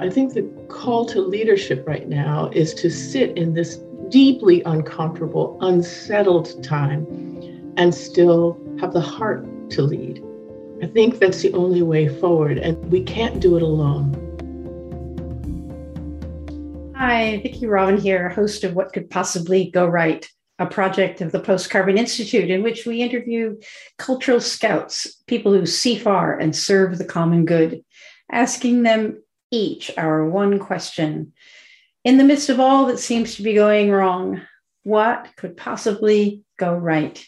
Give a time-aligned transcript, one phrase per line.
[0.00, 5.58] I think the call to leadership right now is to sit in this deeply uncomfortable,
[5.60, 7.04] unsettled time
[7.76, 10.22] and still have the heart to lead.
[10.80, 14.14] I think that's the only way forward, and we can't do it alone.
[16.96, 20.30] Hi, Vicki Robin here, host of What Could Possibly Go Right,
[20.60, 23.56] a project of the Post Carbon Institute in which we interview
[23.98, 27.84] cultural scouts, people who see far and serve the common good,
[28.30, 31.32] asking them each our one question.
[32.04, 34.42] In the midst of all that seems to be going wrong,
[34.84, 37.24] what could possibly go right?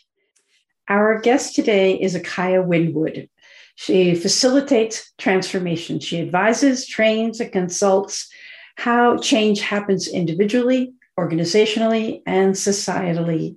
[0.88, 3.28] Our guest today is Akaya Windwood.
[3.74, 6.00] She facilitates transformation.
[6.00, 8.28] She advises, trains, and consults
[8.76, 13.56] how change happens individually, organizationally, and societally.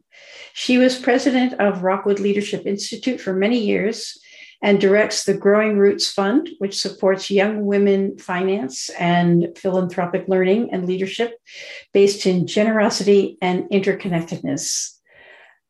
[0.53, 4.17] She was president of Rockwood Leadership Institute for many years
[4.63, 10.87] and directs the Growing Roots Fund, which supports young women finance and philanthropic learning and
[10.87, 11.37] leadership
[11.91, 14.97] based in generosity and interconnectedness.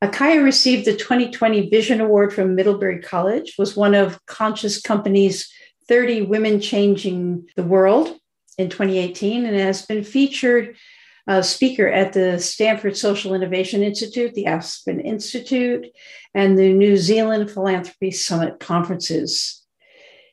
[0.03, 5.51] Akaya received the 2020 Vision Award from Middlebury College, was one of Conscious Company's
[5.87, 8.15] 30 Women Changing the World
[8.59, 10.75] in 2018, and has been featured
[11.27, 15.87] uh, speaker at the Stanford Social Innovation Institute, the Aspen Institute,
[16.33, 19.61] and the New Zealand Philanthropy Summit conferences.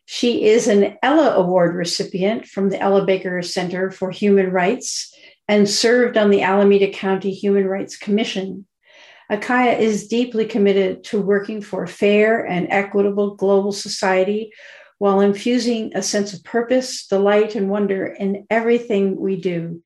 [0.07, 5.15] She is an Ella Award recipient from the Ella Baker Center for Human Rights
[5.47, 8.67] and served on the Alameda County Human Rights Commission.
[9.31, 14.53] Akaya is deeply committed to working for a fair and equitable global society
[14.99, 19.81] while infusing a sense of purpose, delight, and wonder in everything we do.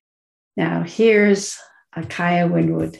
[0.56, 1.58] Now, here's
[1.96, 2.98] Akaya Windwood.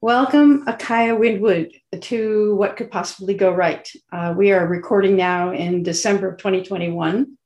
[0.00, 3.86] Welcome, Akaya Windwood, to What Could Possibly Go Right.
[4.10, 7.36] Uh, we are recording now in December of 2021.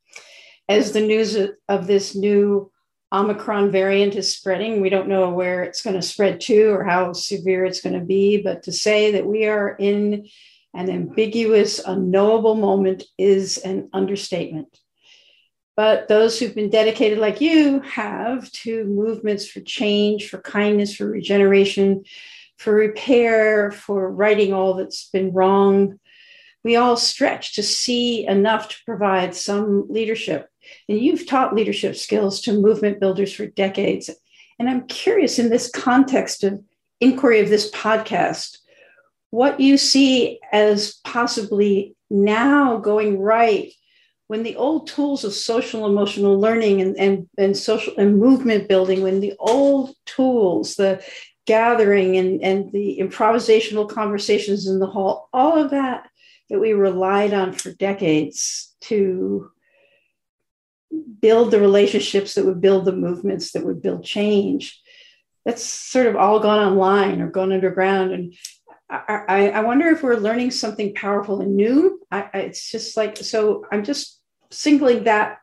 [0.69, 1.37] As the news
[1.69, 2.70] of this new
[3.12, 4.81] Omicron variant is spreading.
[4.81, 8.05] We don't know where it's going to spread to or how severe it's going to
[8.05, 10.29] be, but to say that we are in
[10.75, 14.79] an ambiguous, unknowable moment is an understatement.
[15.78, 21.06] But those who've been dedicated, like you have, to movements for change, for kindness, for
[21.06, 22.02] regeneration,
[22.56, 26.00] for repair, for righting all that's been wrong,
[26.64, 30.48] we all stretch to see enough to provide some leadership
[30.89, 34.10] and you've taught leadership skills to movement builders for decades.
[34.58, 36.60] And I'm curious in this context of
[37.00, 38.58] inquiry of this podcast,
[39.30, 43.72] what you see as possibly now going right
[44.28, 49.02] when the old tools of social emotional learning and, and, and social and movement building,
[49.02, 51.02] when the old tools, the
[51.46, 56.08] gathering and, and the improvisational conversations in the hall, all of that
[56.50, 59.50] that we relied on for decades to
[61.20, 64.80] build the relationships that would build the movements that would build change.
[65.46, 68.12] That's sort of all gone online or gone underground.
[68.12, 68.34] And
[68.90, 72.00] I, I, I wonder if we're learning something powerful and new.
[72.10, 74.17] I, it's just like, so I'm just
[74.51, 75.39] singling that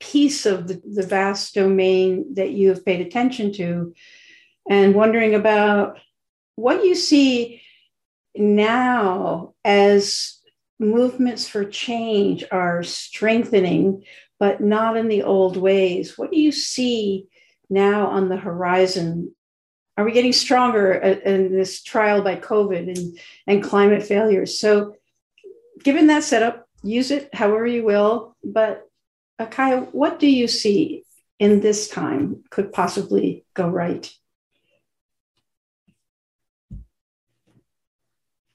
[0.00, 3.94] piece of the, the vast domain that you have paid attention to
[4.68, 5.98] and wondering about
[6.56, 7.62] what you see
[8.34, 10.38] now as
[10.78, 14.04] movements for change are strengthening
[14.42, 16.18] but not in the old ways.
[16.18, 17.28] What do you see
[17.70, 19.36] now on the horizon?
[19.96, 24.58] Are we getting stronger in this trial by COVID and, and climate failures?
[24.58, 24.96] So,
[25.84, 28.36] given that setup, use it however you will.
[28.44, 28.88] But,
[29.40, 31.04] Akaya, what do you see
[31.38, 34.12] in this time could possibly go right?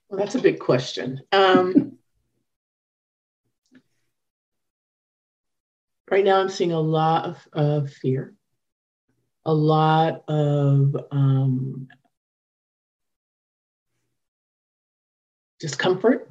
[0.10, 1.22] Well, that's a big question.
[1.32, 1.98] Um,
[6.10, 8.34] right now I'm seeing a lot of, of fear,
[9.46, 11.90] a lot of um,
[15.60, 16.30] discomfort.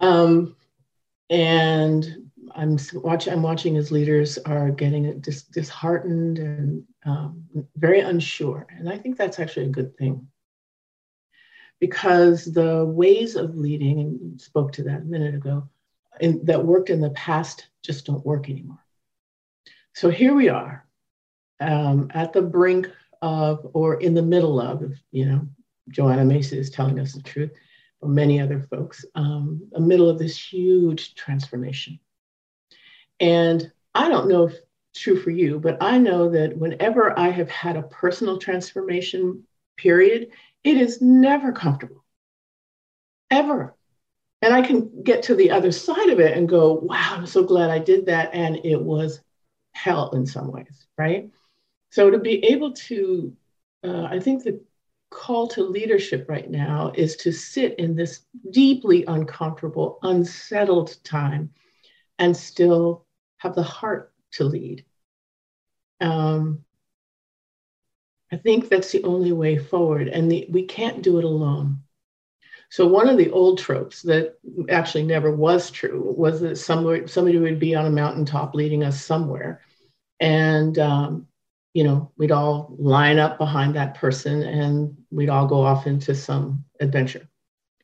[0.00, 0.56] Um,
[1.28, 3.32] and I'm watching.
[3.32, 7.44] I'm watching as leaders are getting dis- disheartened and um,
[7.76, 10.26] very unsure, and I think that's actually a good thing
[11.80, 15.68] because the ways of leading, and spoke to that a minute ago,
[16.20, 18.84] in, that worked in the past just don't work anymore.
[19.94, 20.86] So here we are
[21.58, 22.88] um, at the brink
[23.22, 25.48] of, or in the middle of, you know,
[25.88, 27.50] Joanna Macy is telling us the truth,
[28.02, 31.98] many other folks, um, the middle of this huge transformation.
[33.18, 34.54] And I don't know if
[34.94, 39.44] true for you, but I know that whenever I have had a personal transformation
[39.76, 40.28] period,
[40.64, 42.04] it is never comfortable,
[43.30, 43.74] ever.
[44.42, 47.42] and I can get to the other side of it and go, wow, I'm so
[47.44, 48.30] glad I did that.
[48.34, 49.20] And it was
[49.72, 51.30] hell in some ways, right?
[51.90, 53.36] So to be able to,
[53.84, 54.62] uh, I think the
[55.10, 58.20] call to leadership right now is to sit in this
[58.50, 61.50] deeply uncomfortable, unsettled time
[62.18, 63.04] and still
[63.38, 64.84] have the heart to lead.
[66.00, 66.64] Um,
[68.32, 71.82] I think that's the only way forward, and the, we can't do it alone.
[72.70, 77.38] So one of the old tropes that actually never was true was that somebody, somebody
[77.38, 79.60] would be on a mountaintop leading us somewhere,
[80.20, 81.26] and um,
[81.74, 86.14] you know we'd all line up behind that person, and we'd all go off into
[86.14, 87.28] some adventure.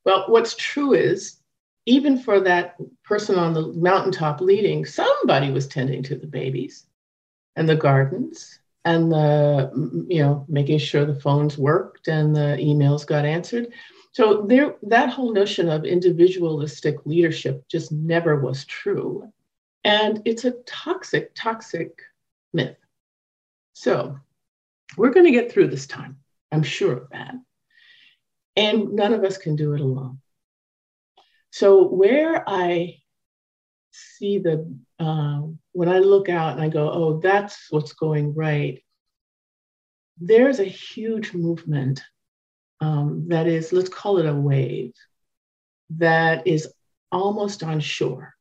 [0.05, 1.41] Well, what's true is
[1.87, 6.87] even for that person on the mountaintop leading, somebody was tending to the babies
[7.55, 9.71] and the gardens and the
[10.09, 13.73] you know making sure the phones worked and the emails got answered
[14.17, 19.31] so there, that whole notion of individualistic leadership just never was true.
[19.85, 22.01] And it's a toxic, toxic
[22.55, 22.79] myth.
[23.79, 24.19] So
[24.97, 26.17] we're going to get through this time.
[26.51, 27.35] I'm sure of that.
[28.57, 30.23] And none of us can do it alone.
[31.51, 32.97] So where I
[33.91, 35.43] see the, uh,
[35.73, 38.83] when I look out and I go, oh, that's what's going right,
[40.19, 42.03] there's a huge movement
[42.81, 44.95] um, that is, let's call it a wave,
[45.91, 46.67] that is
[47.13, 48.33] almost on shore.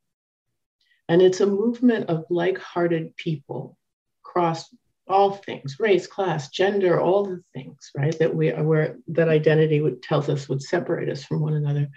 [1.10, 3.78] And it's a movement of like hearted people
[4.24, 4.74] across
[5.08, 8.18] all things race, class, gender, all the things, right?
[8.20, 11.90] That we are where that identity would, tells us would separate us from one another.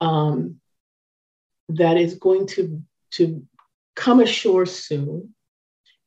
[0.00, 0.60] Um,
[1.70, 2.82] that is going to,
[3.12, 3.44] to
[3.94, 5.34] come ashore soon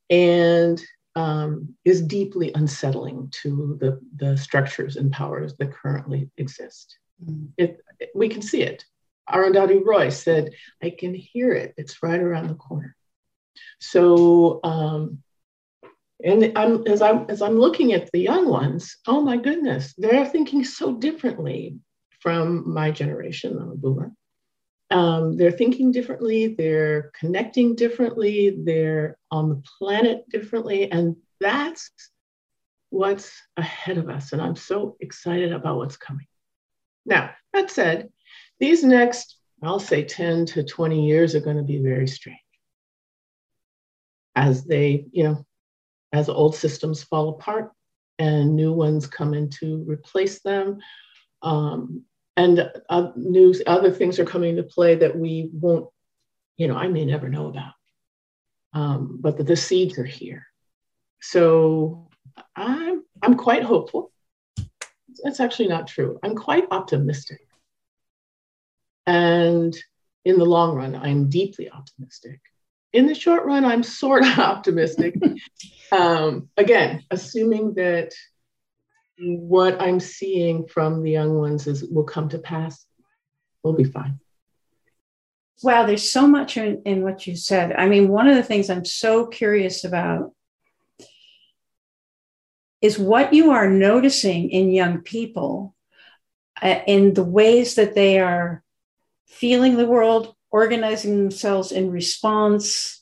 [0.10, 0.82] and
[1.16, 6.98] um, is deeply unsettling to the, the structures and powers that currently exist.
[7.24, 7.50] Mm.
[7.58, 8.86] It, it, we can see it.
[9.30, 10.52] Arundhati Roy said,
[10.82, 11.74] I can hear it.
[11.78, 12.96] It's right around the corner.
[13.80, 15.20] So, um,
[16.24, 20.26] and I'm, as, I'm, as I'm looking at the young ones, oh my goodness, they're
[20.26, 21.78] thinking so differently
[22.20, 23.58] from my generation.
[23.60, 24.12] I'm a boomer
[24.92, 31.90] um, they're thinking differently, they're connecting differently, they're on the planet differently, and that's
[32.90, 34.34] what's ahead of us.
[34.34, 36.28] And I'm so excited about what's coming.
[37.06, 38.10] Now, that said,
[38.60, 42.38] these next, I'll say 10 to 20 years are going to be very strange
[44.36, 45.46] as they, you know,
[46.14, 47.72] as old systems fall apart
[48.20, 50.80] and new ones come in to replace them.
[51.42, 52.04] Um,
[52.38, 55.90] and uh, news other things are coming into play that we won't
[56.58, 57.74] you know i may never know about.
[58.74, 60.46] Um, but the, the seeds are here.
[61.22, 62.10] So
[62.56, 64.12] i'm i'm quite hopeful.
[65.24, 66.20] That's actually not true.
[66.24, 67.42] I'm quite optimistic.
[69.06, 69.76] And
[70.24, 72.40] in the long run i'm deeply optimistic
[72.94, 75.16] in the short run i'm sort of optimistic
[75.92, 78.12] um, again assuming that
[79.22, 82.86] what I'm seeing from the young ones is will come to pass.
[83.64, 84.20] We'll be fine.
[85.64, 87.74] Wow, there's so much in, in what you said.
[87.74, 90.34] I mean, one of the things I'm so curious about
[92.82, 95.76] is what you are noticing in young people
[96.60, 98.64] uh, in the ways that they are
[99.28, 103.02] feeling the world, organizing themselves in response,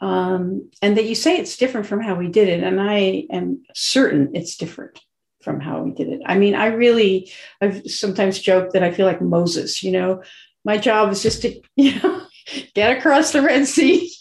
[0.00, 2.62] um, and that you say it's different from how we did it.
[2.62, 5.00] And I am certain it's different
[5.42, 6.20] from how we did it.
[6.26, 10.22] I mean, I really, I've sometimes joked that I feel like Moses, you know,
[10.64, 12.26] my job is just to, you know,
[12.74, 14.12] get across the Red Sea.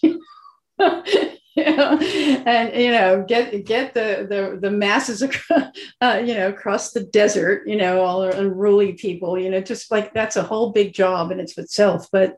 [1.57, 5.69] and you know get get the the, the masses across,
[6.01, 10.13] uh, you know across the desert you know all unruly people you know just like
[10.13, 12.37] that's a whole big job in its itself but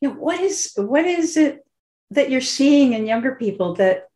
[0.00, 1.66] you know what is what is it
[2.10, 4.08] that you're seeing in younger people that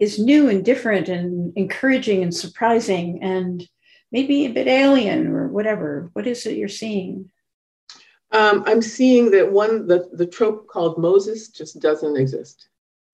[0.00, 3.68] is new and different and encouraging and surprising and
[4.10, 6.10] maybe a bit alien or whatever?
[6.14, 7.30] What is it you're seeing?
[8.32, 12.69] Um, I'm seeing that one, the, the trope called Moses just doesn't exist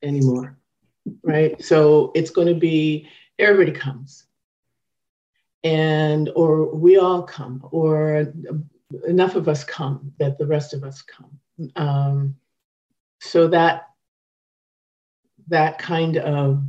[0.07, 0.57] anymore,
[1.23, 1.61] right?
[1.63, 3.09] So it's going to be
[3.39, 4.25] everybody comes.
[5.65, 8.33] And or we all come or
[9.07, 11.39] enough of us come that the rest of us come.
[11.75, 12.37] Um,
[13.21, 13.89] so that
[15.49, 16.63] that kind of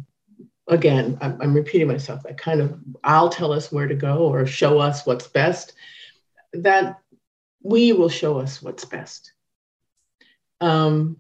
[0.68, 4.46] again I'm, I'm, repeating myself that kind of i'll tell us where to go or
[4.46, 5.74] show us what's best
[6.54, 7.00] that
[7.62, 9.34] we will show us what's best.
[10.62, 11.18] Um,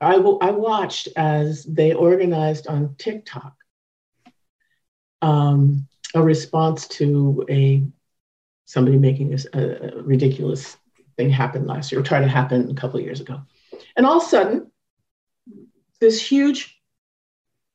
[0.00, 3.54] I, I watched as they organized on tiktok
[5.22, 7.82] um, a response to a
[8.66, 10.76] somebody making a, a ridiculous
[11.16, 13.40] thing happen last year, or tried to happen a couple years ago.
[13.96, 14.70] And all of a sudden,
[16.00, 16.78] this huge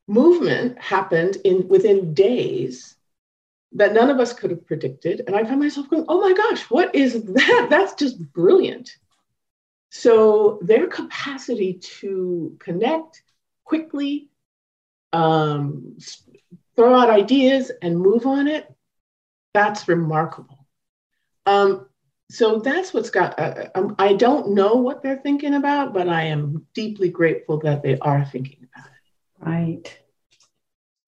[0.08, 2.96] movement happened in within days
[3.74, 5.24] that none of us could have predicted.
[5.26, 7.68] And I found myself going, oh my gosh, what is that?
[7.70, 8.98] That's just brilliant.
[9.94, 13.24] So their capacity to connect
[13.66, 14.30] quickly,
[15.12, 15.98] um,
[16.78, 18.74] throw out ideas and move on it,
[19.54, 20.66] that's remarkable.
[21.46, 21.88] Um,
[22.30, 26.24] so that's what's got, uh, um, I don't know what they're thinking about, but I
[26.24, 29.46] am deeply grateful that they are thinking about it.
[29.46, 30.00] Right.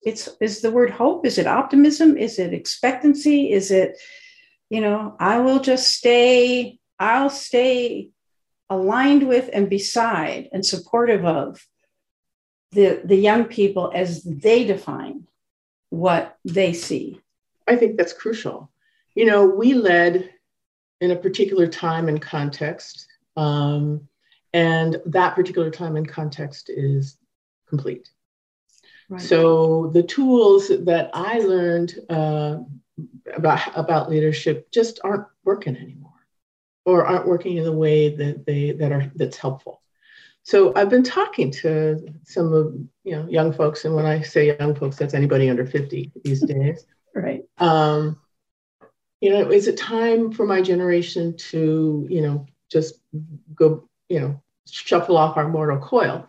[0.01, 1.25] It's, is the word hope?
[1.25, 2.17] Is it optimism?
[2.17, 3.53] Is it expectancy?
[3.53, 3.97] Is it,
[4.69, 8.09] you know, I will just stay, I'll stay
[8.73, 11.65] aligned with and beside and supportive of
[12.71, 15.27] the, the young people as they define
[15.89, 17.21] what they see.
[17.67, 18.71] I think that's crucial.
[19.15, 20.29] You know, we led
[20.99, 24.07] in a particular time and context, um,
[24.53, 27.17] and that particular time and context is
[27.67, 28.09] complete.
[29.09, 29.21] Right.
[29.21, 32.57] So the tools that I learned uh,
[33.35, 36.02] about about leadership just aren't working anymore,
[36.85, 39.81] or aren't working in the way that they that are that's helpful.
[40.43, 42.73] So I've been talking to some of
[43.03, 46.41] you know young folks, and when I say young folks, that's anybody under fifty these
[46.41, 46.85] days.
[47.15, 47.43] right.
[47.57, 48.19] Um,
[49.21, 52.99] you know, is it time for my generation to you know just
[53.55, 56.27] go you know shuffle off our mortal coil?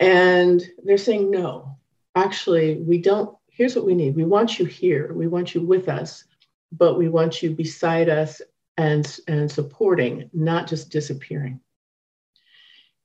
[0.00, 1.78] And they're saying no.
[2.16, 3.36] Actually, we don't.
[3.48, 4.16] Here's what we need.
[4.16, 5.12] We want you here.
[5.14, 6.24] We want you with us,
[6.72, 8.42] but we want you beside us
[8.76, 11.60] and and supporting, not just disappearing.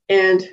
[0.09, 0.43] And,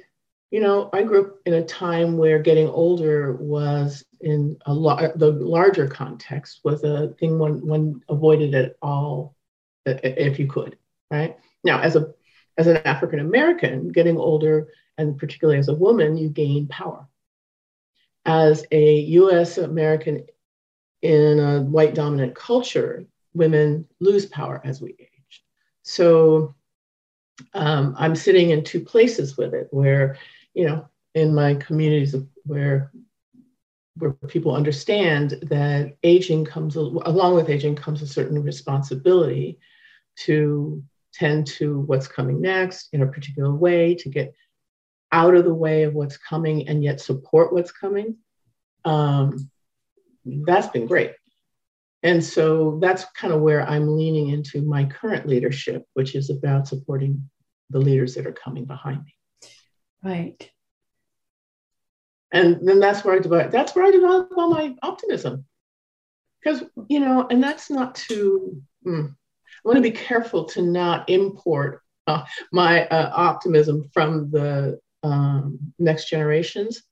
[0.50, 5.18] you know, I grew up in a time where getting older was in a lot,
[5.18, 9.34] the larger context was a thing one, one avoided at all
[9.86, 10.76] if you could,
[11.10, 11.36] right?
[11.64, 12.14] Now, as a
[12.56, 17.06] as an African American, getting older, and particularly as a woman, you gain power.
[18.24, 20.26] As a US American
[21.02, 25.44] in a white dominant culture, women lose power as we age.
[25.82, 26.54] So
[27.54, 30.18] um, I'm sitting in two places with it where,
[30.54, 32.92] you know, in my communities where
[33.96, 39.58] where people understand that aging comes along with aging comes a certain responsibility
[40.16, 40.82] to
[41.12, 44.34] tend to what's coming next in a particular way to get
[45.10, 48.16] out of the way of what's coming and yet support what's coming
[48.84, 49.50] um,
[50.24, 51.12] that's been great
[52.02, 56.68] and so that's kind of where I'm leaning into my current leadership, which is about
[56.68, 57.28] supporting
[57.70, 59.14] the leaders that are coming behind me.
[60.02, 60.50] Right.
[62.30, 65.44] And then that's where I develop that's where I develop all my optimism.
[66.40, 69.14] Because, you know, and that's not to, mm, I
[69.64, 76.08] want to be careful to not import uh, my uh, optimism from the um, next
[76.08, 76.82] generations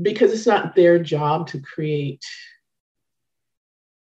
[0.00, 2.24] because it's not their job to create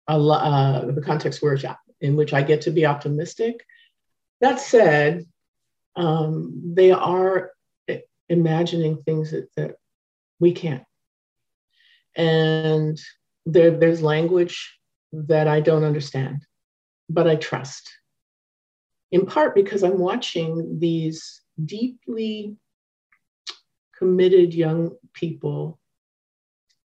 [0.08, 1.58] a, uh, the context where,
[2.02, 3.66] in which I get to be optimistic.
[4.42, 5.26] That said,
[5.96, 7.52] um, they are
[8.30, 9.76] imagining things that, that
[10.40, 10.84] we can't.
[12.16, 13.00] And
[13.46, 14.78] there, there's language
[15.14, 16.46] that I don't understand,
[17.10, 17.90] but I trust.
[19.12, 22.58] In part because I'm watching these deeply
[23.98, 25.80] committed young people.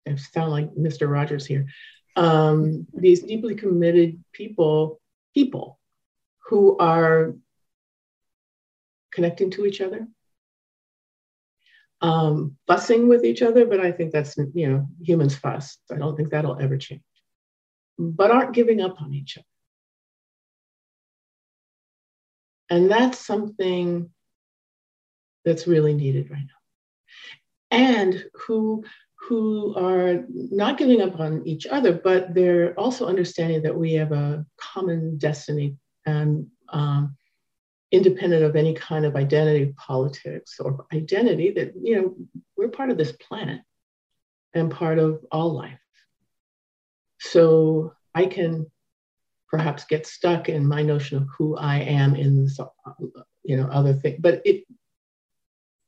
[0.07, 1.09] I sound like Mr.
[1.09, 1.67] Rogers here
[2.17, 4.99] um, these deeply committed people,
[5.35, 5.79] people
[6.47, 7.35] who are
[9.13, 10.07] connecting to each other,
[12.01, 15.77] um, fussing with each other, but I think that's, you know, humans fuss.
[15.91, 17.03] I don't think that'll ever change,
[17.99, 19.45] but aren't giving up on each other.
[22.69, 24.09] And that's something
[25.45, 27.77] that's really needed right now.
[27.77, 28.83] And who
[29.27, 34.13] who are not giving up on each other, but they're also understanding that we have
[34.13, 37.17] a common destiny and um,
[37.91, 42.15] independent of any kind of identity politics or identity that, you know,
[42.55, 43.59] we're part of this planet
[44.53, 45.79] and part of all life.
[47.19, 48.71] So I can
[49.49, 52.59] perhaps get stuck in my notion of who I am in this,
[53.43, 54.63] you know, other thing, but it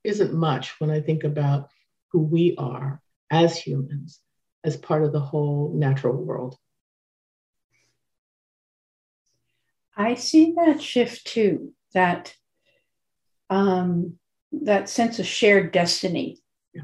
[0.04, 1.70] isn't much when I think about
[2.12, 4.20] who we are as humans,
[4.64, 6.56] as part of the whole natural world.
[9.96, 12.34] I see that shift too, that
[13.50, 14.18] um,
[14.52, 16.40] that sense of shared destiny.
[16.74, 16.84] Yeah.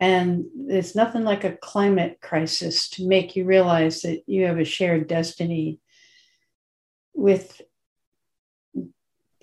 [0.00, 4.64] And there's nothing like a climate crisis to make you realize that you have a
[4.64, 5.78] shared destiny
[7.14, 7.60] with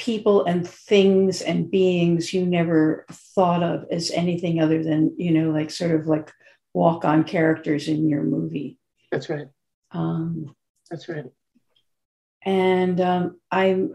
[0.02, 5.52] people and things and beings you never thought of as anything other than you know
[5.52, 6.32] like sort of like
[6.74, 8.80] walk on characters in your movie.
[9.12, 9.48] That's right.
[9.92, 10.56] Um,
[10.90, 11.26] that's right.
[12.44, 13.88] and um, i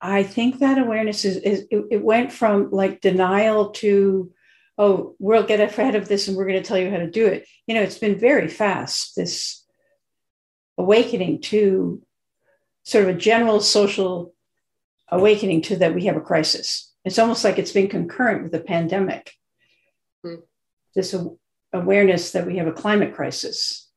[0.00, 4.32] i think that awareness is, is it, it went from like denial to
[4.78, 7.26] oh we'll get ahead of this and we're going to tell you how to do
[7.26, 7.46] it.
[7.66, 9.64] You know it's been very fast this
[10.78, 12.00] awakening to
[12.84, 14.34] sort of a general social
[15.10, 16.92] awakening to that we have a crisis.
[17.04, 19.32] It's almost like it's been concurrent with the pandemic.
[20.24, 20.42] Mm.
[20.94, 21.14] This
[21.72, 23.88] awareness that we have a climate crisis.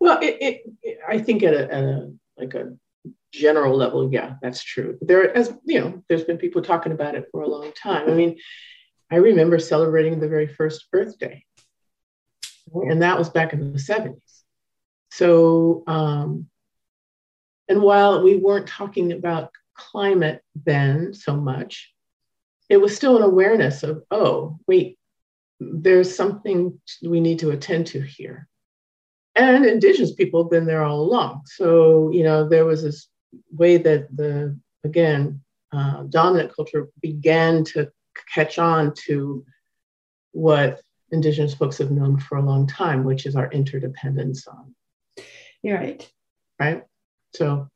[0.00, 2.76] Well, it, it, I think at a, at a like a
[3.32, 4.98] general level, yeah, that's true.
[5.00, 8.08] There, as you know, there's been people talking about it for a long time.
[8.08, 8.38] I mean,
[9.10, 11.44] I remember celebrating the very first Earth Day,
[12.72, 14.18] and that was back in the 70s.
[15.10, 16.48] So, um,
[17.68, 21.92] and while we weren't talking about climate then so much,
[22.68, 24.98] it was still an awareness of, oh, wait,
[25.60, 28.48] there's something we need to attend to here.
[29.36, 31.42] And indigenous people have been there all along.
[31.46, 33.08] So, you know, there was this
[33.50, 37.90] way that the, again, uh, dominant culture began to
[38.32, 39.44] catch on to
[40.32, 44.74] what indigenous folks have known for a long time, which is our interdependence on.
[45.62, 46.08] You're right.
[46.60, 46.82] Right.
[47.34, 47.68] So,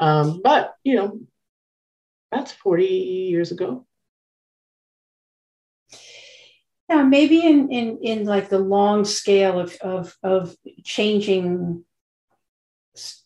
[0.00, 1.20] um, but you know,
[2.30, 3.86] that's 40 years ago.
[6.88, 11.84] Yeah, maybe in in in like the long scale of of of changing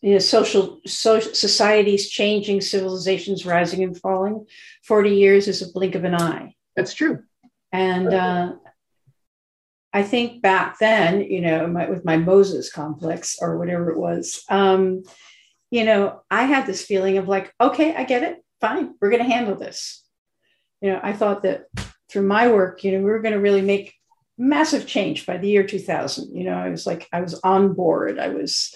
[0.00, 4.46] you know, social, social societies changing, civilizations rising and falling.
[4.84, 6.54] 40 years is a blink of an eye.
[6.76, 7.23] That's true.
[7.73, 8.52] And uh,
[9.92, 14.44] I think back then, you know, my, with my Moses complex or whatever it was,
[14.49, 15.02] um,
[15.70, 19.23] you know, I had this feeling of like, okay, I get it fine, we're going
[19.23, 20.02] to handle this.
[20.80, 21.66] You know, I thought that
[22.08, 23.94] through my work, you know, we were going to really make
[24.37, 26.37] massive change by the year 2000.
[26.37, 28.18] You know, I was like, I was on board.
[28.18, 28.74] I was,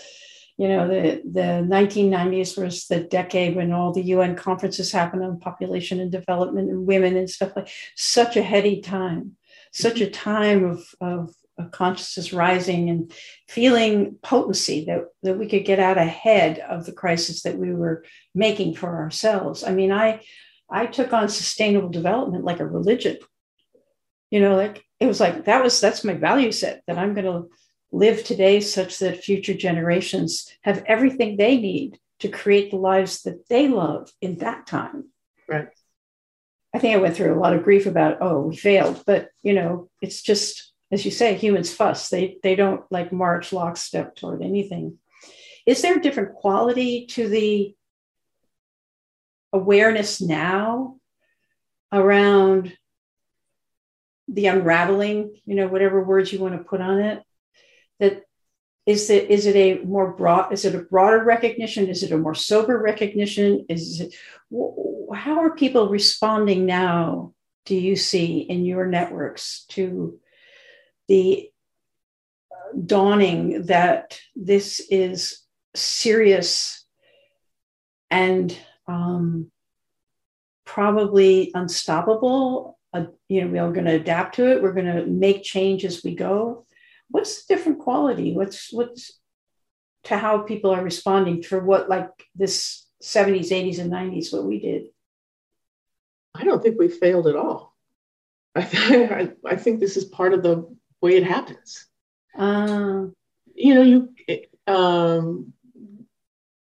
[0.56, 5.40] you know, the, the 1990s was the decade when all the UN conferences happened on
[5.40, 9.36] population and development and women and stuff like such a heady time,
[9.72, 10.12] such a mm-hmm.
[10.12, 11.34] time of, of
[11.66, 13.12] consciousness rising and
[13.48, 18.04] feeling potency that, that we could get out ahead of the crisis that we were
[18.34, 19.64] making for ourselves.
[19.64, 20.20] I mean, I
[20.70, 23.18] I took on sustainable development like a religion.
[24.30, 27.24] You know, like it was like that was that's my value set that I'm going
[27.24, 27.48] to
[27.90, 33.48] live today such that future generations have everything they need to create the lives that
[33.48, 35.08] they love in that time.
[35.48, 35.68] Right.
[36.74, 39.54] I think I went through a lot of grief about, oh, we failed, but you
[39.54, 42.08] know, it's just as you say, humans fuss.
[42.08, 44.98] They they don't like march lockstep toward anything.
[45.66, 47.74] Is there a different quality to the
[49.52, 50.96] awareness now
[51.92, 52.76] around
[54.28, 57.22] the unraveling, you know, whatever words you want to put on it?
[58.00, 58.22] That
[58.88, 62.16] is it is it a more broad is it a broader recognition is it a
[62.16, 64.14] more sober recognition is it
[65.14, 67.34] how are people responding now
[67.66, 70.18] do you see in your networks to
[71.08, 71.50] the
[72.86, 75.42] dawning that this is
[75.74, 76.84] serious
[78.10, 79.50] and um,
[80.64, 82.78] probably unstoppable.
[82.92, 84.62] Uh, you know, we're going to adapt to it.
[84.62, 86.66] We're going to make change as we go.
[87.10, 88.34] What's the different quality?
[88.34, 89.18] What's what's
[90.04, 94.58] to how people are responding for what like this 70s, 80s, and 90s, what we
[94.60, 94.88] did?
[96.34, 97.74] I don't think we failed at all.
[98.54, 101.86] I, th- I think this is part of the way it happens.
[102.36, 103.06] Uh,
[103.54, 104.14] you know, you
[104.66, 105.52] um,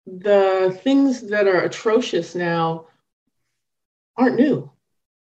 [0.06, 2.86] the things that are atrocious now
[4.16, 4.70] aren't new.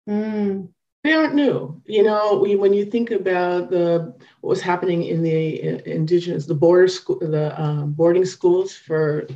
[0.09, 0.69] Mm.
[1.03, 1.81] They aren't new.
[1.85, 6.55] You know, we, when you think about the what was happening in the indigenous, the
[6.55, 9.27] border school, the um, boarding schools for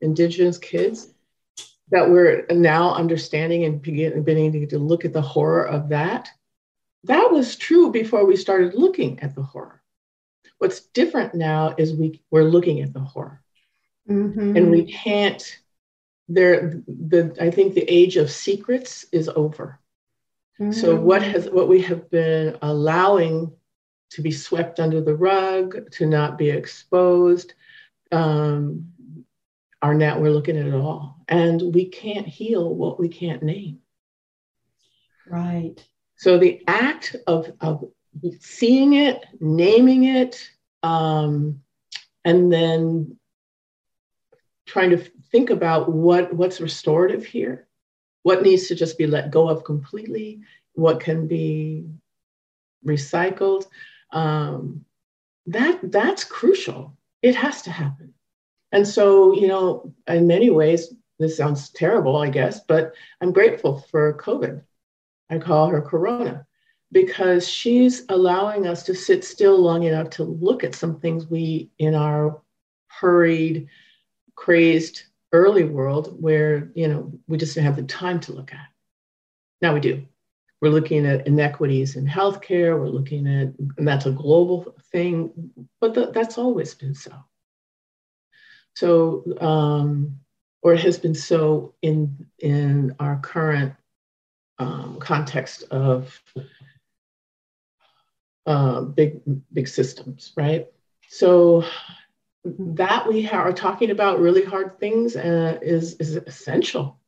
[0.00, 1.12] indigenous kids,
[1.90, 6.30] that we're now understanding and beginning to look at the horror of that
[7.04, 9.82] that was true before we started looking at the horror.
[10.58, 13.42] What's different now is we, we're looking at the horror.
[14.08, 14.56] Mm-hmm.
[14.56, 15.58] And we can't,
[16.28, 19.78] there, the, I think the age of secrets is over.
[20.60, 20.72] Mm-hmm.
[20.72, 23.52] So what has what we have been allowing
[24.10, 27.54] to be swept under the rug, to not be exposed,
[28.12, 28.88] um,
[29.80, 31.24] are now we're looking at it all.
[31.28, 33.78] And we can't heal what we can't name.
[35.26, 35.76] Right.
[36.20, 37.82] So the act of, of
[38.40, 40.50] seeing it, naming it,
[40.82, 41.62] um,
[42.26, 43.16] and then
[44.66, 44.98] trying to
[45.32, 47.66] think about what what's restorative here,
[48.22, 50.40] what needs to just be let go of completely,
[50.74, 51.86] what can be
[52.86, 53.66] recycled.
[54.12, 54.84] Um,
[55.46, 56.98] that that's crucial.
[57.22, 58.12] It has to happen.
[58.72, 63.80] And so, you know, in many ways, this sounds terrible, I guess, but I'm grateful
[63.90, 64.64] for COVID.
[65.30, 66.46] I call her Corona
[66.92, 71.70] because she's allowing us to sit still long enough to look at some things we,
[71.78, 72.42] in our
[72.88, 73.68] hurried,
[74.34, 78.66] crazed early world, where, you know, we just didn't have the time to look at.
[79.62, 80.04] Now we do.
[80.60, 82.78] We're looking at inequities in healthcare.
[82.78, 87.12] We're looking at, and that's a global thing, but that's always been so.
[88.74, 90.16] So, um,
[90.62, 93.74] or it has been so in in our current
[94.60, 96.22] um, context of
[98.46, 99.20] uh, big
[99.52, 100.66] big systems, right?
[101.08, 101.64] So
[102.44, 106.98] that we are talking about really hard things uh, is is essential.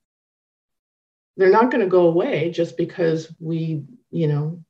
[1.37, 4.62] They're not going to go away just because we, you know,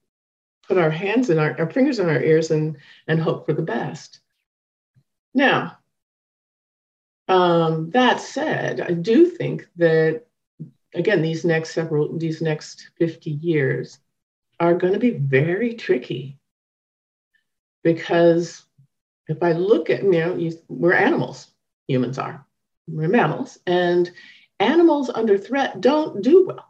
[0.68, 3.62] put our hands in our, our fingers in our ears and and hope for the
[3.62, 4.20] best.
[5.34, 5.78] Now,
[7.28, 10.26] um, that said, I do think that
[10.94, 13.98] again, these next several, these next 50 years
[14.60, 16.38] are going to be very tricky
[17.82, 18.64] because
[19.28, 21.48] if I look at, you know, you, we're animals,
[21.88, 22.44] humans are,
[22.86, 24.10] we're mammals, and
[24.60, 26.66] animals under threat don't do well.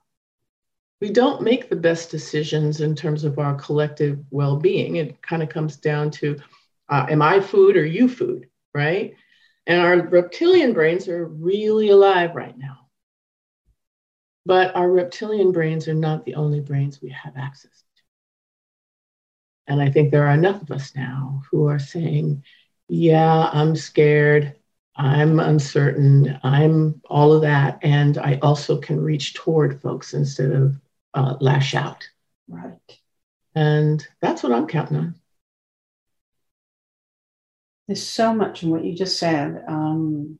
[1.01, 4.97] We don't make the best decisions in terms of our collective well being.
[4.97, 6.39] It kind of comes down to
[6.89, 9.15] uh, am I food or you food, right?
[9.67, 12.82] And our reptilian brains are really alive right now.
[14.45, 18.03] But our reptilian brains are not the only brains we have access to.
[19.69, 22.43] And I think there are enough of us now who are saying,
[22.89, 24.57] yeah, I'm scared.
[24.97, 26.39] I'm uncertain.
[26.43, 27.79] I'm all of that.
[27.83, 30.81] And I also can reach toward folks instead of
[31.15, 32.09] uh, lash out.
[32.49, 32.99] Right.
[33.55, 35.15] And that's what I'm counting on.
[37.87, 39.65] There's so much in what you just said.
[39.69, 40.39] Um,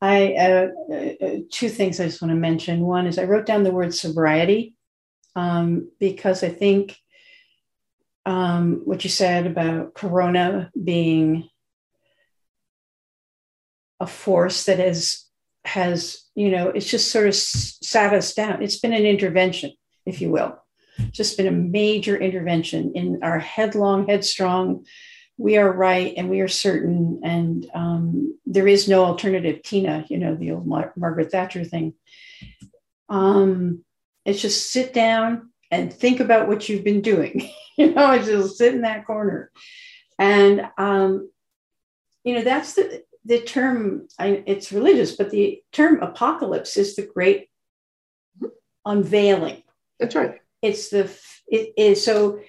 [0.00, 2.80] I uh, uh, two things I just want to mention.
[2.80, 4.74] One is I wrote down the word sobriety
[5.34, 6.96] um, because I think
[8.24, 11.48] um, what you said about Corona being
[14.00, 15.24] a force that has
[15.64, 18.62] has you know it's just sort of sat us down.
[18.62, 19.72] It's been an intervention,
[20.06, 20.58] if you will
[21.10, 24.84] just been a major intervention in our headlong, headstrong,
[25.38, 29.62] we are right and we are certain, and um, there is no alternative.
[29.62, 31.94] Tina, you know, the old Mar- Margaret Thatcher thing.
[33.08, 33.84] Um,
[34.24, 37.50] it's just sit down and think about what you've been doing.
[37.78, 39.50] you know, it's just sit in that corner.
[40.18, 41.30] And, um,
[42.24, 47.06] you know, that's the, the term, I, it's religious, but the term apocalypse is the
[47.06, 47.48] great
[48.84, 49.62] unveiling.
[49.98, 51.10] That's right it's the
[51.46, 52.40] it is so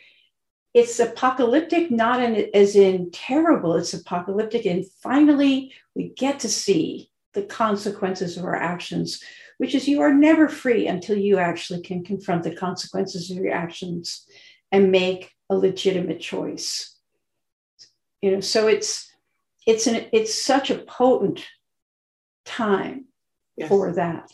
[0.73, 7.09] it's apocalyptic not in, as in terrible it's apocalyptic and finally we get to see
[7.33, 9.23] the consequences of our actions
[9.57, 13.53] which is you are never free until you actually can confront the consequences of your
[13.53, 14.25] actions
[14.71, 16.95] and make a legitimate choice
[18.21, 19.11] you know so it's
[19.65, 21.45] it's an it's such a potent
[22.45, 23.05] time
[23.57, 23.69] yes.
[23.69, 24.31] for that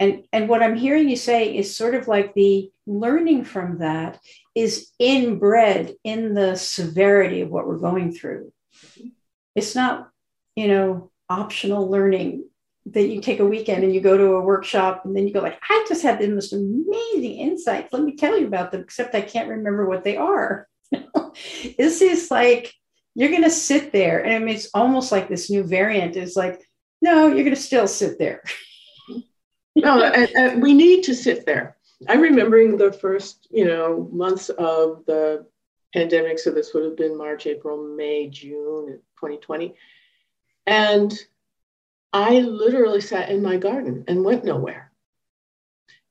[0.00, 4.18] and and what i'm hearing you say is sort of like the learning from that
[4.54, 8.52] is inbred in the severity of what we're going through.
[9.54, 10.10] It's not
[10.56, 12.44] you know optional learning
[12.86, 15.40] that you take a weekend and you go to a workshop and then you go
[15.40, 17.92] like i just had the most amazing insights.
[17.92, 20.66] Let me tell you about them except i can't remember what they are.
[21.78, 22.74] This is like
[23.14, 26.34] you're going to sit there and I mean, it's almost like this new variant is
[26.34, 26.60] like
[27.00, 28.42] no you're going to still sit there
[29.78, 31.76] no, and, and we need to sit there.
[32.08, 35.46] I'm remembering the first, you know, months of the
[35.92, 36.38] pandemic.
[36.38, 39.74] So this would have been March, April, May, June 2020.
[40.66, 41.18] And
[42.12, 44.92] I literally sat in my garden and went nowhere.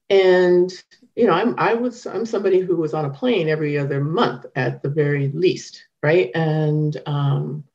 [0.09, 0.71] And
[1.15, 4.45] you know, I'm I was I'm somebody who was on a plane every other month
[4.55, 6.31] at the very least, right?
[6.33, 7.65] And um,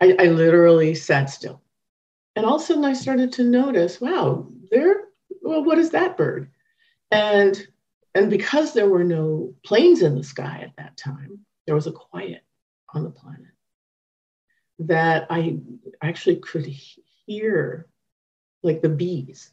[0.00, 1.62] I, I literally sat still
[2.36, 5.04] and all of a sudden I started to notice, wow, there,
[5.42, 6.50] well, what is that bird?
[7.10, 7.66] And
[8.14, 11.92] and because there were no planes in the sky at that time, there was a
[11.92, 12.42] quiet
[12.94, 13.52] on the planet
[14.78, 15.58] that I
[16.00, 16.66] actually could
[17.26, 17.86] hear
[18.62, 19.52] like the bees.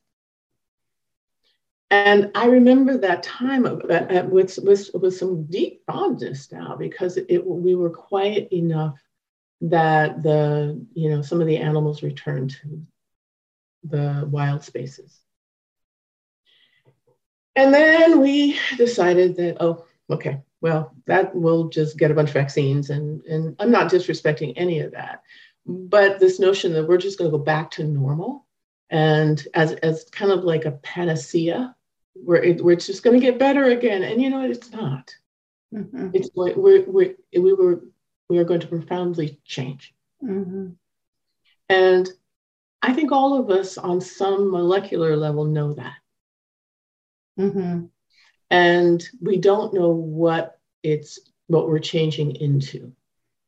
[1.92, 7.18] And I remember that time of, uh, with, with, with some deep fondness now because
[7.18, 9.03] it, we were quiet enough
[9.64, 12.86] that the you know some of the animals return to
[13.84, 15.20] the wild spaces.
[17.56, 22.34] And then we decided that, oh, okay, well, that will just get a bunch of
[22.34, 22.90] vaccines.
[22.90, 25.22] And, and I'm not disrespecting any of that.
[25.66, 28.48] But this notion that we're just going to go back to normal
[28.90, 31.76] and as, as kind of like a panacea,
[32.14, 34.04] where, it, where it's just going to get better again.
[34.04, 35.16] And you know, it's not.
[35.74, 36.10] Mm-hmm.
[36.14, 37.84] It's we're, we're, we were
[38.30, 39.94] we are going to profoundly change.
[40.24, 40.70] Mm-hmm.
[41.70, 42.10] And
[42.82, 45.96] I think all of us on some molecular level know that.
[47.40, 47.86] Mm-hmm.
[48.50, 52.94] And we don't know what it's what we're changing into,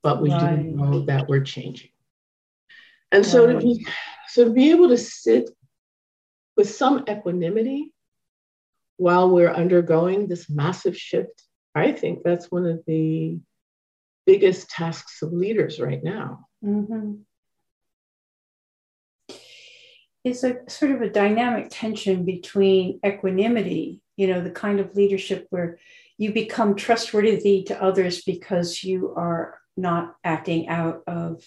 [0.01, 0.55] but we right.
[0.55, 1.89] do know that we're changing.
[3.11, 3.31] And right.
[3.31, 3.85] so to be
[4.29, 5.49] so to be able to sit
[6.57, 7.93] with some equanimity
[8.97, 11.43] while we're undergoing this massive shift,
[11.75, 13.37] I think that's one of the
[14.25, 16.47] biggest tasks of leaders right now.
[16.63, 17.13] Mm-hmm
[20.25, 25.45] is a sort of a dynamic tension between equanimity, you know, the kind of leadership
[25.51, 25.77] where
[26.17, 31.43] you become trustworthy to others because you are not acting out of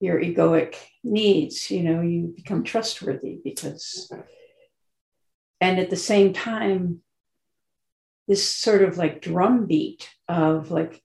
[0.00, 4.10] your egoic needs, you know, you become trustworthy because,
[5.60, 7.00] and at the same time,
[8.26, 11.02] this sort of like drumbeat of like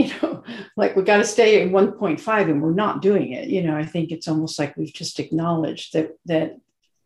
[0.00, 0.42] you know,
[0.76, 3.48] like we got to stay at 1.5 and we're not doing it.
[3.48, 6.56] You know, I think it's almost like we've just acknowledged that that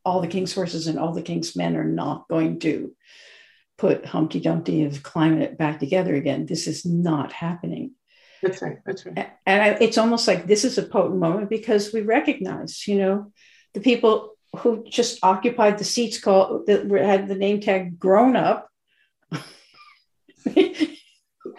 [0.05, 2.95] all the king's horses and all the king's men are not going to
[3.79, 6.47] put Humpty Dumpty of climate back together again.
[6.47, 7.93] This is not happening.
[8.43, 8.79] That's right.
[8.87, 9.33] That's right.
[9.47, 13.33] And I, it's almost like this is a potent moment because we recognize, you know,
[13.73, 18.69] the people who just occupied the seats called that had the name tag grown up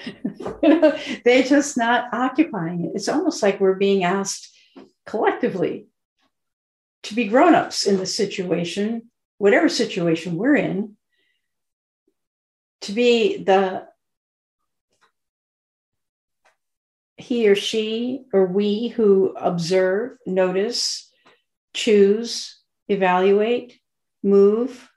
[0.06, 2.92] you know, they're just not occupying it.
[2.96, 4.56] It's almost like we're being asked
[5.06, 5.88] collectively
[7.04, 10.98] to be grown-ups in the situation, whatever situation we're in,
[12.82, 13.88] to be the
[17.18, 21.12] he or she or we who observe, notice,
[21.74, 23.80] choose, evaluate,
[24.22, 24.90] move.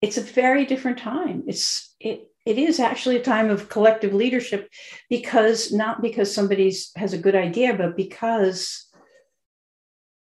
[0.00, 1.44] It's a very different time.
[1.46, 4.68] It's it it is actually a time of collective leadership
[5.08, 8.88] because not because somebody has a good idea, but because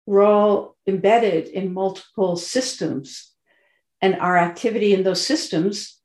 [0.06, 3.30] we're all embedded in multiple systems
[4.00, 6.00] and our activity in those systems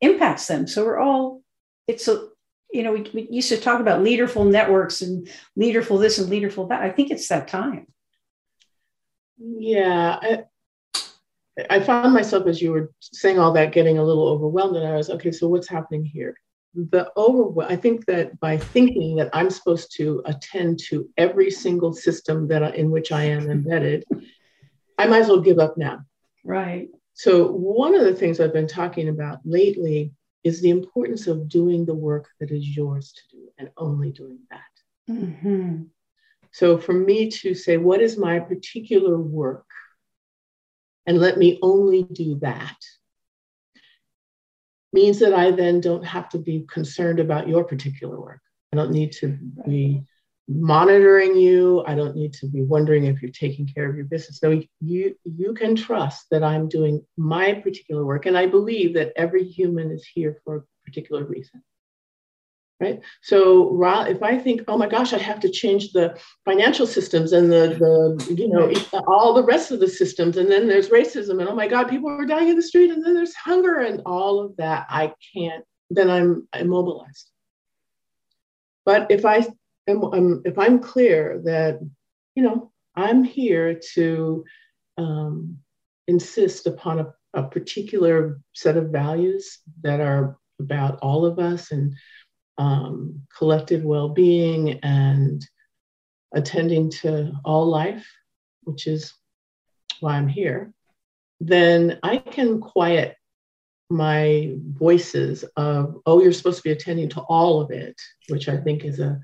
[0.00, 0.66] impacts them.
[0.66, 1.42] So we're all,
[1.86, 2.28] it's a,
[2.72, 6.68] you know, we, we used to talk about leaderful networks and leaderful this and leaderful
[6.68, 6.82] that.
[6.82, 7.86] I think it's that time.
[9.38, 10.42] Yeah.
[11.70, 14.96] I, found myself as you were saying all that getting a little overwhelmed, and I
[14.96, 15.30] was okay.
[15.30, 16.36] So what's happening here?
[16.74, 17.62] The over.
[17.62, 22.64] I think that by thinking that I'm supposed to attend to every single system that
[22.64, 24.04] I, in which I am embedded,
[24.98, 26.00] I might as well give up now.
[26.44, 26.88] Right.
[27.14, 30.12] So one of the things I've been talking about lately
[30.42, 34.40] is the importance of doing the work that is yours to do and only doing
[34.50, 35.12] that.
[35.12, 35.84] Mm-hmm.
[36.50, 39.64] So for me to say, what is my particular work?
[41.06, 42.76] And let me only do that
[44.92, 48.40] means that I then don't have to be concerned about your particular work.
[48.72, 49.36] I don't need to
[49.66, 50.04] be
[50.48, 51.82] monitoring you.
[51.86, 54.40] I don't need to be wondering if you're taking care of your business.
[54.42, 59.12] No, you you can trust that I'm doing my particular work, and I believe that
[59.16, 61.62] every human is here for a particular reason
[62.80, 63.00] right?
[63.22, 67.50] So if I think, oh my gosh, I have to change the financial systems and
[67.50, 68.72] the, the you know,
[69.06, 72.10] all the rest of the systems, and then there's racism, and oh my God, people
[72.10, 75.64] are dying in the street, and then there's hunger and all of that, I can't,
[75.90, 77.30] then I'm immobilized.
[78.84, 79.46] But if I
[79.88, 81.80] am, um, if I'm clear that,
[82.34, 84.44] you know, I'm here to
[84.98, 85.58] um,
[86.06, 91.94] insist upon a, a particular set of values that are about all of us and
[92.58, 95.44] um, collective well being and
[96.34, 98.06] attending to all life,
[98.62, 99.14] which is
[100.00, 100.72] why I'm here,
[101.40, 103.16] then I can quiet
[103.90, 108.56] my voices of, oh, you're supposed to be attending to all of it, which I
[108.56, 109.20] think is a,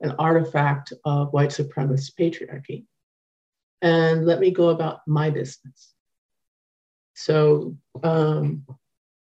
[0.00, 2.84] an artifact of white supremacist patriarchy.
[3.82, 5.94] And let me go about my business.
[7.14, 8.66] So um,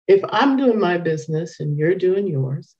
[0.08, 2.74] if I'm doing my business and you're doing yours,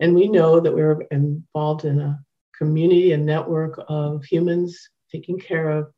[0.00, 2.20] and we know that we're involved in a
[2.56, 5.90] community, a network of humans taking care of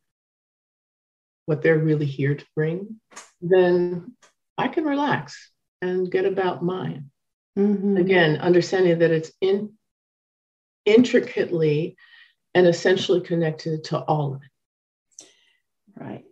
[1.47, 3.01] what they're really here to bring,
[3.41, 4.13] then
[4.57, 5.51] I can relax
[5.83, 7.11] and get about mine.
[7.59, 7.97] Mm-hmm.
[7.97, 9.73] Again, understanding that it's in
[10.85, 11.97] intricately
[12.55, 15.27] and essentially connected to all of it.
[15.97, 16.25] Right.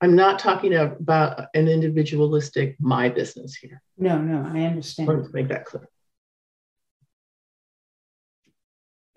[0.00, 3.82] I'm not talking about an individualistic my business here.
[3.98, 5.08] No, no, I understand.
[5.08, 5.88] I want to make that clear.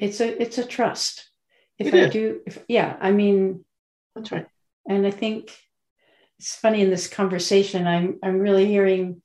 [0.04, 1.30] It's a it's a trust.
[1.80, 2.14] If It I is.
[2.14, 3.64] do, if, yeah, I mean,
[4.16, 4.48] That's right.
[4.88, 5.50] and I think
[6.40, 7.88] it's funny in this conversation.
[7.88, 9.22] I'm I'm really hearing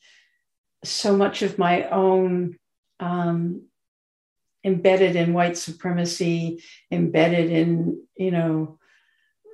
[0.84, 2.56] so much of my own
[3.00, 3.62] um,
[4.64, 6.62] embedded in white supremacy,
[6.92, 8.78] embedded in you know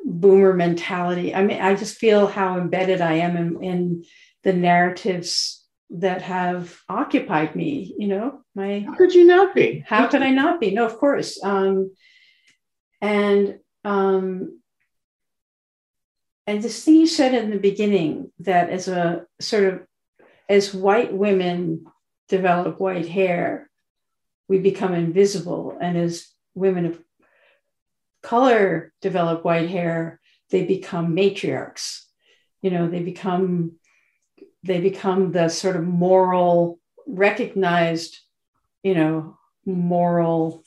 [0.04, 1.34] boomer mentality.
[1.34, 4.04] I mean, I just feel how embedded I am in, in
[4.42, 5.63] the narratives
[5.94, 7.94] that have occupied me.
[7.98, 9.84] You know, my How could you not be?
[9.86, 10.72] how could I not be?
[10.72, 11.42] No, of course.
[11.42, 11.92] Um,
[13.00, 14.60] and um,
[16.46, 19.86] and this thing you said in the beginning that as a sort of
[20.48, 21.86] as white women
[22.28, 23.70] develop white hair,
[24.48, 27.00] we become invisible, and as women of
[28.22, 32.00] color develop white hair, they become matriarchs.
[32.62, 33.76] You know, they become
[34.64, 38.18] they become the sort of moral recognized
[38.84, 40.62] you know, moral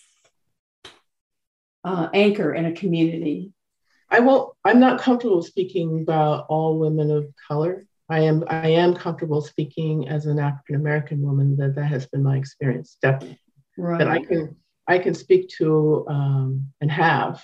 [1.85, 3.53] uh, anchor in a community.
[4.09, 4.53] I won't.
[4.65, 7.85] I'm not comfortable speaking about all women of color.
[8.09, 8.43] I am.
[8.49, 11.55] I am comfortable speaking as an African American woman.
[11.55, 13.39] That that has been my experience, definitely.
[13.77, 13.99] Right.
[13.99, 14.55] That I can.
[14.87, 17.43] I can speak to um, and have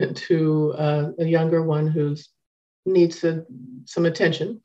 [0.00, 2.30] to uh, a younger one who's
[2.86, 3.44] needs a,
[3.84, 4.62] some attention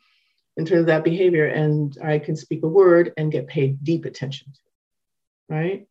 [0.57, 4.05] in terms of that behavior, and I can speak a word and get paid deep
[4.05, 5.53] attention to.
[5.53, 5.87] Right.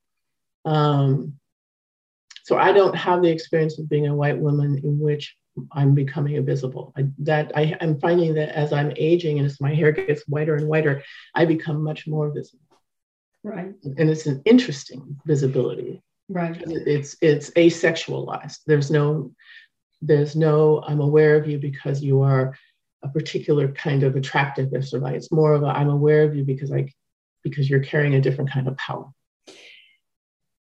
[0.64, 1.34] Um,
[2.44, 5.36] so I don't have the experience of being a white woman in which
[5.72, 6.92] I'm becoming invisible.
[6.96, 10.56] I, that I, I'm finding that as I'm aging and as my hair gets whiter
[10.56, 11.02] and whiter,
[11.34, 12.64] I become much more visible.
[13.42, 13.72] right.
[13.84, 16.02] And it's an interesting visibility.
[16.28, 16.56] Right.
[16.66, 18.60] It's it's asexualized.
[18.66, 19.32] There's no
[20.00, 22.56] there's no I'm aware of you because you are
[23.04, 26.44] a particular kind of attractiveness or like it's more of a I'm aware of you
[26.44, 26.90] because I
[27.42, 29.10] because you're carrying a different kind of power.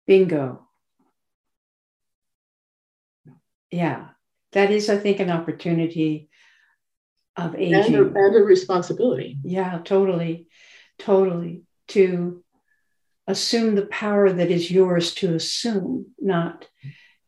[0.07, 0.69] Bingo.
[3.71, 4.09] Yeah.
[4.53, 6.29] That is, I think, an opportunity
[7.37, 7.95] of And aging.
[7.95, 9.39] a, and a responsibility.
[9.45, 10.49] Yeah, totally.
[10.99, 11.63] Totally.
[11.89, 12.45] To
[13.27, 16.67] assume the power that is yours to assume, not,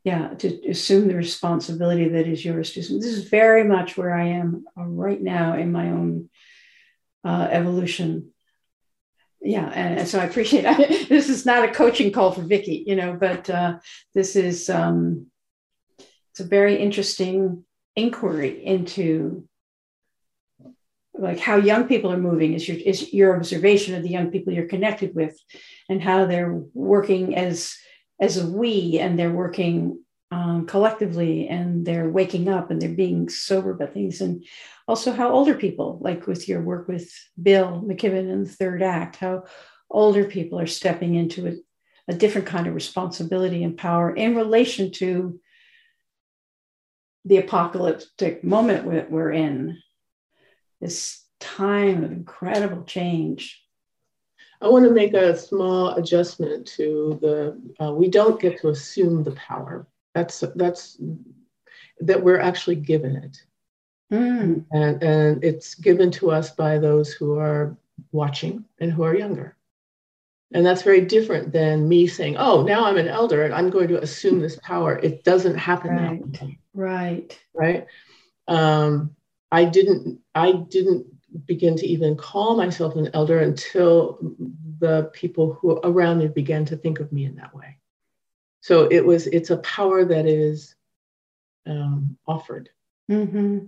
[0.04, 3.00] yeah, to assume the responsibility that is yours to assume.
[3.00, 6.28] This is very much where I am uh, right now in my own
[7.24, 8.30] uh, evolution.
[9.40, 10.74] Yeah, and, and so I appreciate I,
[11.08, 13.78] this is not a coaching call for Vicki, you know, but uh,
[14.12, 15.28] this is um,
[15.98, 17.64] it's a very interesting
[17.96, 19.48] inquiry into
[21.16, 24.52] like how young people are moving is your is your observation of the young people
[24.52, 25.38] you're connected with
[25.88, 27.76] and how they're working as
[28.20, 30.00] as a we and they're working
[30.30, 34.44] um, collectively and they're waking up and they're being sober about things and
[34.88, 39.16] also how older people like with your work with bill mckibben in the third act
[39.16, 39.44] how
[39.90, 41.52] older people are stepping into a,
[42.12, 45.38] a different kind of responsibility and power in relation to
[47.24, 49.78] the apocalyptic moment we're- we're in
[50.80, 53.63] this time of incredible change.
[54.60, 57.84] I want to make a small adjustment to the.
[57.84, 59.86] Uh, we don't get to assume the power.
[60.14, 60.98] That's that's
[62.00, 63.44] that we're actually given it,
[64.12, 67.76] Mm, and and it's given to us by those who are
[68.12, 69.56] watching and who are younger.
[70.52, 73.88] And that's very different than me saying, "Oh, now I'm an elder and I'm going
[73.88, 76.32] to assume this power." It doesn't happen Right.
[76.32, 77.40] that way, right.
[77.54, 77.86] right?
[78.46, 79.16] Um,
[79.50, 80.20] I didn't.
[80.34, 81.06] I didn't
[81.46, 84.18] begin to even call myself an elder until
[84.78, 87.78] the people who around me began to think of me in that way.
[88.60, 89.26] So it was.
[89.26, 90.74] It's a power that is
[91.66, 92.70] um, offered,
[93.08, 93.58] hmm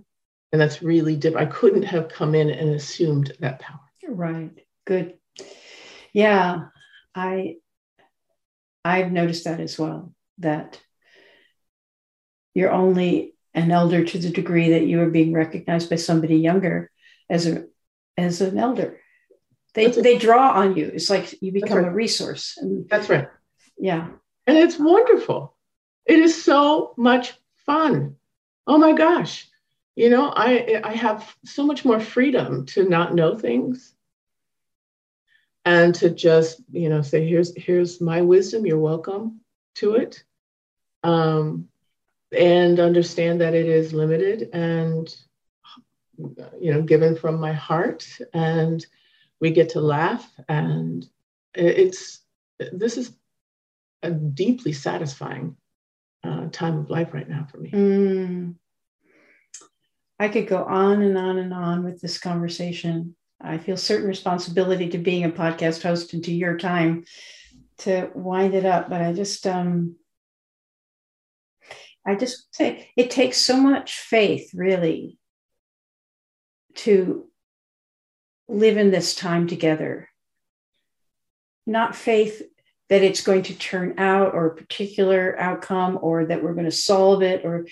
[0.51, 1.47] and that's really different.
[1.47, 3.79] I couldn't have come in and assumed that power.
[4.07, 4.65] Right.
[4.85, 5.17] Good.
[6.13, 6.67] Yeah,
[7.13, 7.57] I
[8.83, 10.13] I've noticed that as well.
[10.39, 10.81] That
[12.53, 16.89] you're only an elder to the degree that you are being recognized by somebody younger
[17.29, 17.65] as a
[18.17, 18.99] as an elder.
[19.73, 20.85] They That's they draw on you.
[20.93, 21.87] It's like you become right.
[21.87, 22.57] a resource.
[22.57, 23.27] And That's right.
[23.77, 24.09] yeah.
[24.45, 25.55] And it's wonderful.
[26.05, 27.33] It is so much
[27.65, 28.15] fun.
[28.65, 29.47] Oh my gosh.
[29.95, 33.93] You know, I I have so much more freedom to not know things
[35.65, 39.41] and to just, you know, say here's here's my wisdom, you're welcome
[39.75, 40.23] to it.
[41.03, 41.67] Um
[42.31, 45.13] and understand that it is limited and
[46.17, 48.85] you know given from my heart and
[49.39, 51.07] we get to laugh and
[51.53, 52.21] it's
[52.71, 53.15] this is
[54.03, 55.55] a deeply satisfying
[56.23, 57.71] uh, time of life right now for me.
[57.71, 58.55] Mm.
[60.19, 63.15] I could go on and on and on with this conversation.
[63.39, 67.05] I feel certain responsibility to being a podcast host and to your time
[67.79, 69.95] to wind it up, but I just um
[72.05, 75.16] I just say it takes so much faith really
[76.77, 77.27] to
[78.47, 80.09] live in this time together.
[81.65, 82.41] Not faith
[82.89, 86.71] that it's going to turn out or a particular outcome or that we're going to
[86.71, 87.67] solve it or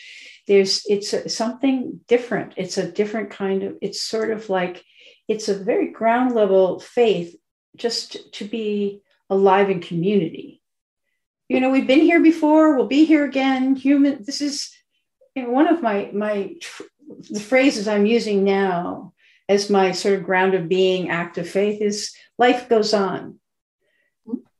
[0.48, 2.54] there's it's a, something different.
[2.58, 4.84] It's a different kind of it's sort of like
[5.28, 7.36] it's a very ground level faith
[7.78, 10.62] just to be alive in community.
[11.48, 13.76] You know we've been here before we'll be here again.
[13.76, 14.76] Human this is
[15.34, 16.56] you know, one of my my
[17.30, 19.14] the phrases i'm using now
[19.48, 23.40] as my sort of ground of being act of faith is life goes on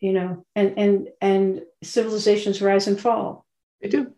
[0.06, 3.44] you know, and and and civilizations rise and fall.
[3.82, 4.14] They do.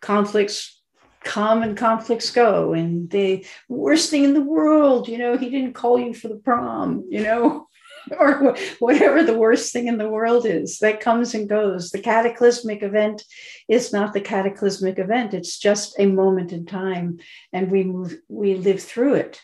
[0.00, 0.80] Conflicts
[1.24, 5.74] come and conflicts go, and the worst thing in the world, you know, he didn't
[5.74, 7.66] call you for the prom, you know,
[8.18, 11.90] or whatever the worst thing in the world is that comes and goes.
[11.90, 13.24] The cataclysmic event
[13.68, 17.18] is not the cataclysmic event; it's just a moment in time,
[17.52, 19.40] and we move, we live through it.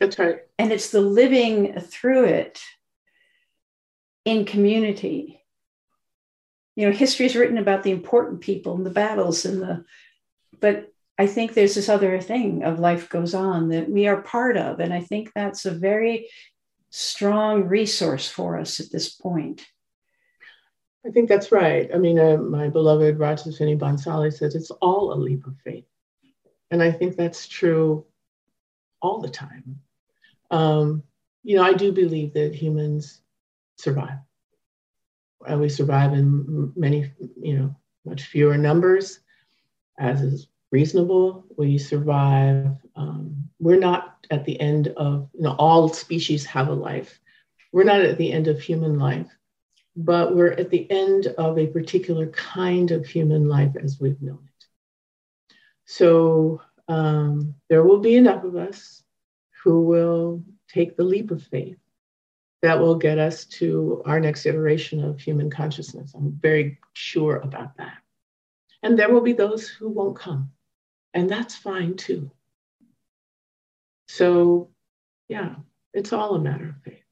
[0.00, 0.38] That's right.
[0.58, 2.60] And it's the living through it
[4.24, 5.42] in community.
[6.76, 9.84] You know, history is written about the important people and the battles and the,
[10.58, 14.56] but I think there's this other thing of life goes on that we are part
[14.56, 14.80] of.
[14.80, 16.30] And I think that's a very
[16.90, 19.64] strong resource for us at this point.
[21.06, 21.88] I think that's right.
[21.94, 25.86] I mean, uh, my beloved Rajasvini Bhansali says it's all a leap of faith.
[26.70, 28.04] And I think that's true
[29.00, 29.80] all the time.
[30.50, 31.02] Um,
[31.42, 33.22] you know, I do believe that humans
[33.78, 34.18] survive.
[35.46, 37.10] And we survive in many,
[37.40, 39.20] you know, much fewer numbers,
[39.98, 41.44] as is reasonable.
[41.56, 42.76] We survive.
[42.96, 47.18] Um, we're not at the end of, you know, all species have a life.
[47.72, 49.28] We're not at the end of human life,
[49.96, 54.44] but we're at the end of a particular kind of human life as we've known
[54.44, 54.66] it.
[55.86, 59.02] So um, there will be enough of us
[59.62, 61.76] who will take the leap of faith
[62.62, 66.12] that will get us to our next iteration of human consciousness.
[66.14, 67.98] I'm very sure about that.
[68.82, 70.52] And there will be those who won't come,
[71.14, 72.30] and that's fine too.
[74.08, 74.70] So,
[75.28, 75.56] yeah,
[75.94, 77.02] it's all a matter of faith.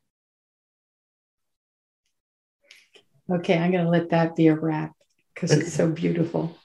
[3.30, 4.94] Okay, I'm going to let that be a wrap
[5.34, 6.56] because it's so beautiful.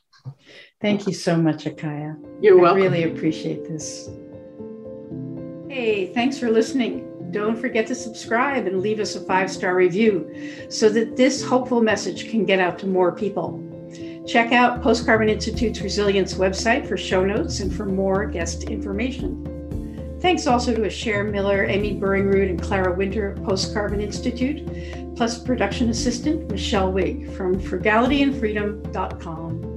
[0.82, 2.18] Thank you so much, Akaya.
[2.42, 2.82] You're welcome.
[2.82, 4.10] I really appreciate this.
[5.70, 10.32] Hey, thanks for listening don't forget to subscribe and leave us a five star review
[10.70, 13.60] so that this hopeful message can get out to more people.
[14.26, 19.50] Check out Post Carbon Institute's Resilience website for show notes and for more guest information.
[20.22, 24.66] Thanks also to Asher Miller, Amy Burringroot, and Clara Winter of Post Carbon Institute,
[25.18, 29.73] plus production assistant Michelle Wig from frugalityandfreedom.com.